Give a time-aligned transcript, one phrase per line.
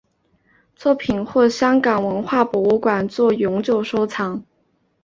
[0.75, 4.43] 作品获香港文化博物馆作永久收藏。